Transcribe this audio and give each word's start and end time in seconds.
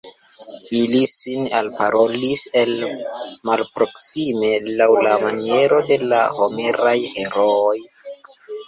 Ili 0.77 1.01
sin 1.09 1.43
alparolis 1.59 2.47
el 2.63 2.73
malproksime, 3.51 4.53
laŭ 4.81 4.91
la 5.09 5.15
maniero 5.27 5.83
de 5.93 6.03
la 6.09 6.25
Homeraj 6.41 6.99
herooj. 7.13 7.79